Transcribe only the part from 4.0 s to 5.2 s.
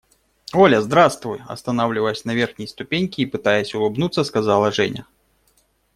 сказала Женя.